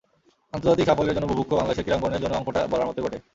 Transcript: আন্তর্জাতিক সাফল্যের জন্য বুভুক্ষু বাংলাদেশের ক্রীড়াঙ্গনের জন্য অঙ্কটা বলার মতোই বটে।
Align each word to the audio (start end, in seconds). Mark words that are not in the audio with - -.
আন্তর্জাতিক 0.55 0.87
সাফল্যের 0.89 1.15
জন্য 1.17 1.27
বুভুক্ষু 1.31 1.55
বাংলাদেশের 1.57 1.83
ক্রীড়াঙ্গনের 1.85 2.21
জন্য 2.23 2.33
অঙ্কটা 2.39 2.61
বলার 2.71 2.87
মতোই 2.89 3.03
বটে। 3.05 3.17